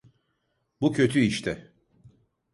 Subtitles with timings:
[0.81, 1.73] Bu kötü işte.